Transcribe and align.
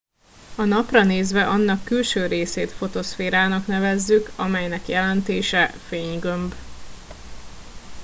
a 0.57 0.63
napra 0.63 1.03
nézve 1.03 1.47
annak 1.47 1.83
külső 1.83 2.25
részét 2.27 2.71
fotoszférának 2.71 3.67
nevezzük 3.67 4.31
amelynek 4.37 4.87
jelentése 4.87 5.67
fénygömb 5.67 6.53